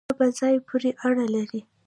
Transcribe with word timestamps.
دا 0.09 0.13
په 0.19 0.25
ځای 0.37 0.55
پورې 0.67 0.91
اړه 1.07 1.25
لري 1.35 1.61